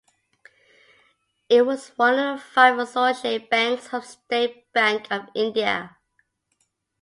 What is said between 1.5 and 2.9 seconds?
was one of the five